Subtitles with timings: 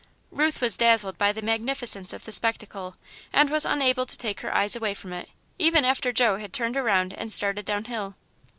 [0.31, 2.95] Ruth was dazzled by the magnificence of the spectacle
[3.31, 6.75] and was unable to take her eyes away from it, even after Joe had turned
[6.75, 8.15] around and started down hill.